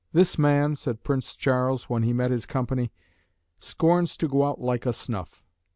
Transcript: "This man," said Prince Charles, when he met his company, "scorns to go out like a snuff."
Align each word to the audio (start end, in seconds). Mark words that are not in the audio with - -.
"This 0.13 0.39
man," 0.39 0.73
said 0.73 1.03
Prince 1.03 1.35
Charles, 1.35 1.83
when 1.87 2.01
he 2.01 2.11
met 2.11 2.31
his 2.31 2.47
company, 2.47 2.91
"scorns 3.59 4.17
to 4.17 4.27
go 4.27 4.43
out 4.45 4.59
like 4.59 4.87
a 4.87 4.93
snuff." 4.93 5.43